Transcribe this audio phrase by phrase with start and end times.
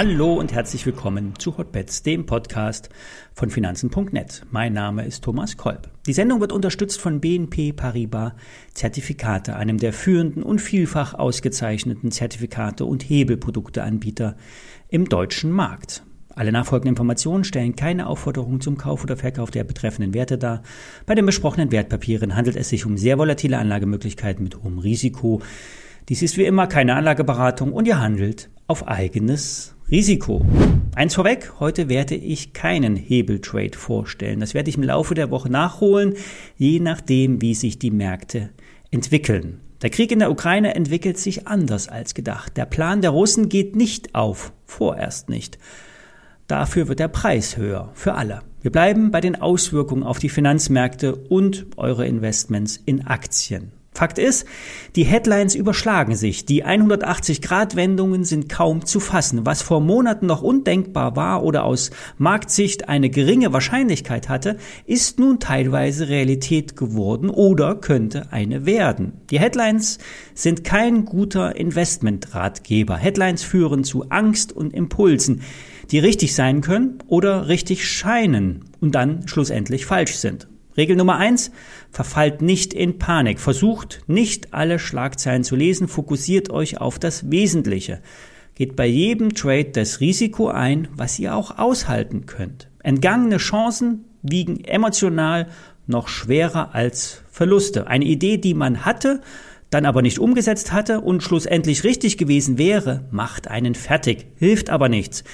[0.00, 2.88] Hallo und herzlich willkommen zu Hotbets, dem Podcast
[3.34, 4.46] von Finanzen.net.
[4.50, 5.90] Mein Name ist Thomas Kolb.
[6.06, 8.32] Die Sendung wird unterstützt von BNP Paribas
[8.72, 14.38] Zertifikate, einem der führenden und vielfach ausgezeichneten Zertifikate und Hebelprodukteanbieter
[14.88, 16.02] im deutschen Markt.
[16.40, 20.62] Alle nachfolgenden Informationen stellen keine Aufforderung zum Kauf oder Verkauf der betreffenden Werte dar.
[21.04, 25.42] Bei den besprochenen Wertpapieren handelt es sich um sehr volatile Anlagemöglichkeiten mit hohem Risiko.
[26.08, 30.42] Dies ist wie immer keine Anlageberatung und ihr handelt auf eigenes Risiko.
[30.94, 34.40] Eins vorweg, heute werde ich keinen Hebeltrade vorstellen.
[34.40, 36.14] Das werde ich im Laufe der Woche nachholen,
[36.56, 38.48] je nachdem, wie sich die Märkte
[38.90, 39.60] entwickeln.
[39.82, 42.56] Der Krieg in der Ukraine entwickelt sich anders als gedacht.
[42.56, 45.58] Der Plan der Russen geht nicht auf, vorerst nicht.
[46.50, 48.40] Dafür wird der Preis höher, für alle.
[48.60, 53.70] Wir bleiben bei den Auswirkungen auf die Finanzmärkte und eure Investments in Aktien.
[54.00, 54.46] Fakt ist,
[54.96, 56.46] die Headlines überschlagen sich.
[56.46, 59.44] Die 180-Grad-Wendungen sind kaum zu fassen.
[59.44, 65.38] Was vor Monaten noch undenkbar war oder aus Marktsicht eine geringe Wahrscheinlichkeit hatte, ist nun
[65.38, 69.20] teilweise Realität geworden oder könnte eine werden.
[69.28, 69.98] Die Headlines
[70.32, 72.96] sind kein guter Investmentratgeber.
[72.96, 75.42] Headlines führen zu Angst und Impulsen,
[75.90, 80.48] die richtig sein können oder richtig scheinen und dann schlussendlich falsch sind.
[80.76, 81.50] Regel Nummer eins,
[81.90, 83.40] verfallt nicht in Panik.
[83.40, 88.00] Versucht nicht alle Schlagzeilen zu lesen, fokussiert euch auf das Wesentliche.
[88.54, 92.68] Geht bei jedem Trade das Risiko ein, was ihr auch aushalten könnt.
[92.82, 95.48] Entgangene Chancen wiegen emotional
[95.86, 97.86] noch schwerer als Verluste.
[97.86, 99.20] Eine Idee, die man hatte,
[99.70, 104.88] dann aber nicht umgesetzt hatte und schlussendlich richtig gewesen wäre, macht einen fertig, hilft aber
[104.88, 105.24] nichts.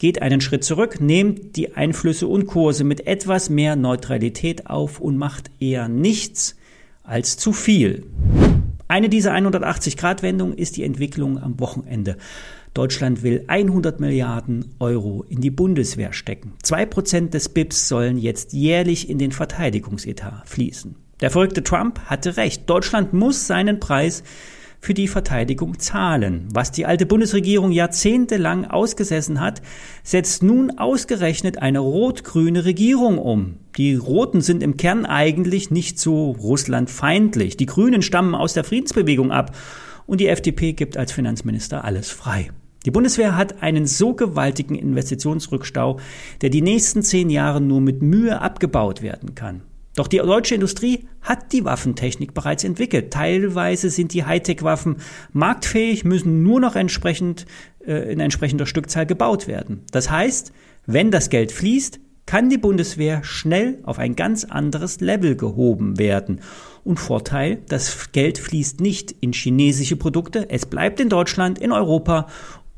[0.00, 5.18] Geht einen Schritt zurück, nehmt die Einflüsse und Kurse mit etwas mehr Neutralität auf und
[5.18, 6.56] macht eher nichts
[7.02, 8.06] als zu viel.
[8.88, 12.16] Eine dieser 180-Grad-Wendungen ist die Entwicklung am Wochenende.
[12.72, 16.54] Deutschland will 100 Milliarden Euro in die Bundeswehr stecken.
[16.62, 20.96] Zwei Prozent des BIPs sollen jetzt jährlich in den Verteidigungsetat fließen.
[21.20, 22.70] Der verrückte Trump hatte recht.
[22.70, 24.22] Deutschland muss seinen Preis
[24.80, 26.48] für die Verteidigung zahlen.
[26.52, 29.60] Was die alte Bundesregierung jahrzehntelang ausgesessen hat,
[30.02, 33.56] setzt nun ausgerechnet eine rot-grüne Regierung um.
[33.76, 37.56] Die Roten sind im Kern eigentlich nicht so russlandfeindlich.
[37.58, 39.54] Die Grünen stammen aus der Friedensbewegung ab
[40.06, 42.50] und die FDP gibt als Finanzminister alles frei.
[42.86, 46.00] Die Bundeswehr hat einen so gewaltigen Investitionsrückstau,
[46.40, 49.60] der die nächsten zehn Jahre nur mit Mühe abgebaut werden kann.
[49.96, 53.12] Doch die deutsche Industrie hat die Waffentechnik bereits entwickelt.
[53.12, 54.96] Teilweise sind die Hightech-Waffen
[55.32, 57.46] marktfähig, müssen nur noch entsprechend
[57.84, 59.82] äh, in entsprechender Stückzahl gebaut werden.
[59.90, 60.52] Das heißt,
[60.86, 66.40] wenn das Geld fließt, kann die Bundeswehr schnell auf ein ganz anderes Level gehoben werden.
[66.84, 72.28] Und Vorteil, das Geld fließt nicht in chinesische Produkte, es bleibt in Deutschland, in Europa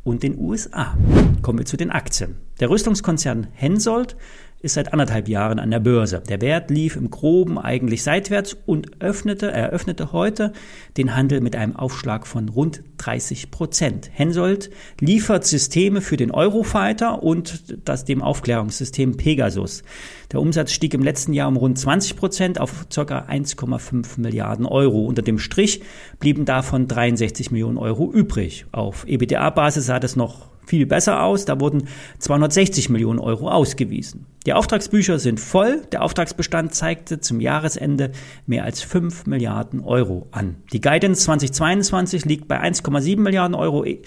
[0.04, 0.96] und den USA.
[1.42, 2.36] Kommen wir zu den Aktien.
[2.60, 4.16] Der Rüstungskonzern Hensoldt
[4.62, 6.22] ist seit anderthalb Jahren an der Börse.
[6.28, 10.52] Der Wert lief im Groben eigentlich seitwärts und öffnete, eröffnete heute
[10.96, 14.10] den Handel mit einem Aufschlag von rund 30 Prozent.
[14.12, 19.82] Hensoldt liefert Systeme für den Eurofighter und das dem Aufklärungssystem Pegasus.
[20.30, 23.02] Der Umsatz stieg im letzten Jahr um rund 20 Prozent auf ca.
[23.02, 25.04] 1,5 Milliarden Euro.
[25.04, 25.82] Unter dem Strich
[26.20, 28.66] blieben davon 63 Millionen Euro übrig.
[28.70, 31.44] Auf EBTA-Basis sah das noch viel besser aus.
[31.44, 34.26] Da wurden 260 Millionen Euro ausgewiesen.
[34.46, 35.82] Die Auftragsbücher sind voll.
[35.92, 38.12] Der Auftragsbestand zeigte zum Jahresende
[38.46, 40.56] mehr als 5 Milliarden Euro an.
[40.72, 43.98] Die Guidance 2022 liegt bei 1,7 Milliarden Euro äh,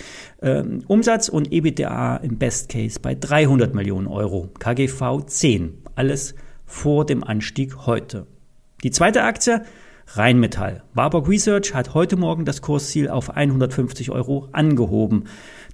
[0.87, 4.49] Umsatz und EBITDA im Best Case bei 300 Millionen Euro.
[4.59, 5.77] KGV 10.
[5.95, 6.35] Alles
[6.65, 8.27] vor dem Anstieg heute.
[8.83, 9.61] Die zweite Aktie
[10.07, 10.83] Rheinmetall.
[10.93, 15.25] Warburg Research hat heute Morgen das Kursziel auf 150 Euro angehoben.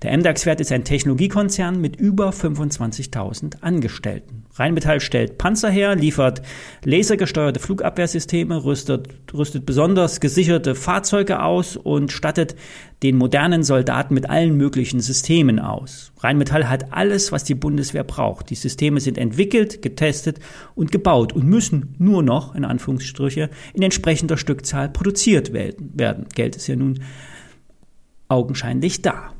[0.02, 4.46] Der MDAX-Wert ist ein Technologiekonzern mit über 25.000 Angestellten.
[4.61, 6.44] Rheinmetall stellt Panzer her, liefert
[6.85, 12.56] lasergesteuerte Flugabwehrsysteme, rüstet, rüstet besonders gesicherte Fahrzeuge aus und stattet
[13.01, 16.13] den modernen Soldaten mit allen möglichen Systemen aus.
[16.19, 18.51] Rheinmetall hat alles, was die Bundeswehr braucht.
[18.51, 20.38] Die Systeme sind entwickelt, getestet
[20.75, 26.27] und gebaut und müssen nur noch, in Anführungsstriche, in entsprechender Stückzahl produziert werden.
[26.36, 27.00] Geld ist ja nun
[28.27, 29.33] augenscheinlich da.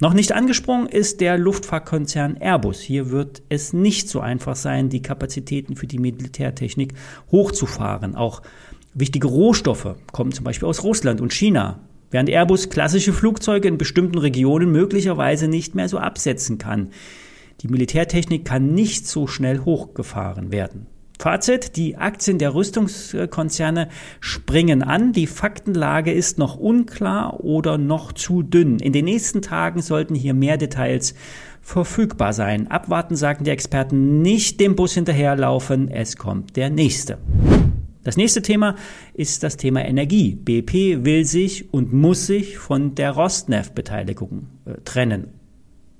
[0.00, 2.80] Noch nicht angesprungen ist der Luftfahrtkonzern Airbus.
[2.80, 6.94] Hier wird es nicht so einfach sein, die Kapazitäten für die Militärtechnik
[7.32, 8.14] hochzufahren.
[8.14, 8.42] Auch
[8.94, 11.80] wichtige Rohstoffe kommen zum Beispiel aus Russland und China.
[12.12, 16.90] Während Airbus klassische Flugzeuge in bestimmten Regionen möglicherweise nicht mehr so absetzen kann.
[17.62, 20.86] Die Militärtechnik kann nicht so schnell hochgefahren werden.
[21.20, 23.88] Fazit, die Aktien der Rüstungskonzerne
[24.20, 28.78] springen an, die Faktenlage ist noch unklar oder noch zu dünn.
[28.78, 31.14] In den nächsten Tagen sollten hier mehr Details
[31.60, 32.70] verfügbar sein.
[32.70, 37.18] Abwarten, sagen die Experten, nicht dem Bus hinterherlaufen, es kommt der nächste.
[38.04, 38.76] Das nächste Thema
[39.12, 40.36] ist das Thema Energie.
[40.36, 45.37] BP will sich und muss sich von der Rosneft-Beteiligung äh, trennen.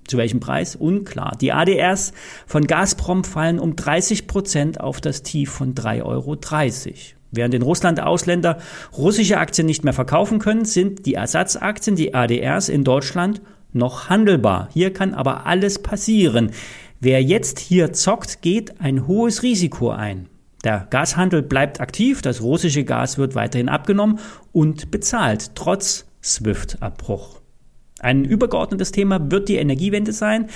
[0.09, 0.75] Zu welchem Preis?
[0.75, 1.37] Unklar.
[1.41, 2.13] Die ADRs
[2.47, 6.37] von Gazprom fallen um 30 Prozent auf das Tief von 3,30 Euro.
[7.31, 8.59] Während in Russland Ausländer
[8.97, 13.43] russische Aktien nicht mehr verkaufen können, sind die Ersatzaktien, die ADRs in Deutschland
[13.75, 14.71] noch handelbar.
[14.73, 16.53] Hier kann aber alles passieren.
[17.01, 20.29] Wer jetzt hier zockt, geht ein hohes Risiko ein.
[20.65, 24.19] Der Gashandel bleibt aktiv, das russische Gas wird weiterhin abgenommen
[24.53, 27.41] und bezahlt, trotz SWIFT-Abbruch.
[28.01, 30.49] Ein übergeordnetes Thema wird die Energiewende sein.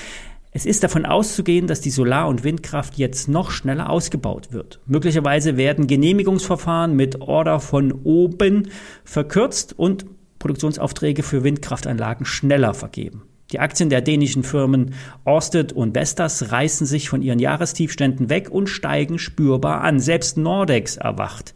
[0.54, 4.80] Es ist davon auszugehen, dass die Solar- und Windkraft jetzt noch schneller ausgebaut wird.
[4.86, 8.68] Möglicherweise werden Genehmigungsverfahren mit Order von oben
[9.04, 10.04] verkürzt und
[10.38, 13.22] Produktionsaufträge für Windkraftanlagen schneller vergeben.
[13.50, 14.94] Die Aktien der dänischen Firmen
[15.24, 20.00] Orsted und Vestas reißen sich von ihren Jahrestiefständen weg und steigen spürbar an.
[20.00, 21.54] Selbst Nordex erwacht.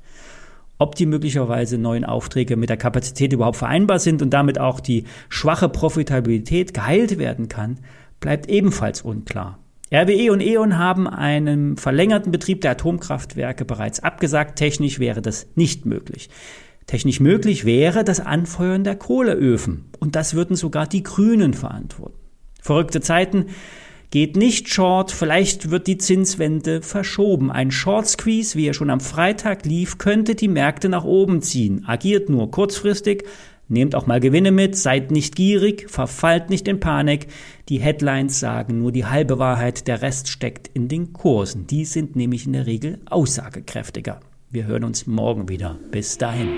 [0.79, 5.05] Ob die möglicherweise neuen Aufträge mit der Kapazität überhaupt vereinbar sind und damit auch die
[5.29, 7.79] schwache Profitabilität geheilt werden kann,
[8.21, 9.59] bleibt ebenfalls unklar.
[9.93, 14.57] RWE und E.ON haben einen verlängerten Betrieb der Atomkraftwerke bereits abgesagt.
[14.59, 16.29] Technisch wäre das nicht möglich.
[16.87, 19.87] Technisch möglich wäre das Anfeuern der Kohleöfen.
[20.01, 22.19] Und das würden sogar die Grünen verantworten.
[22.61, 23.47] Verrückte Zeiten
[24.11, 27.51] geht nicht short, vielleicht wird die Zinswende verschoben.
[27.51, 31.85] Ein Short Squeeze, wie er schon am Freitag lief, könnte die Märkte nach oben ziehen.
[31.87, 33.25] Agiert nur kurzfristig,
[33.69, 37.27] nehmt auch mal Gewinne mit, seid nicht gierig, verfallt nicht in Panik.
[37.69, 41.67] Die Headlines sagen nur die halbe Wahrheit, der Rest steckt in den Kursen.
[41.67, 44.21] Die sind nämlich in der Regel aussagekräftiger.
[44.51, 45.79] Wir hören uns morgen wieder.
[45.91, 46.49] Bis dahin.